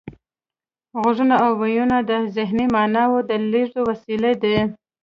غږونه 1.01 1.35
او 1.45 1.51
وییونه 1.61 1.97
د 2.09 2.11
ذهني 2.35 2.65
معناوو 2.75 3.25
د 3.29 3.31
لیږد 3.51 3.75
وسیلې 3.89 4.33
دي 4.41 4.57